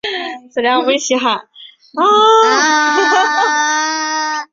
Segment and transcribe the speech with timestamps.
[0.53, 1.37] 前读卖电视台
[1.91, 2.01] 主播。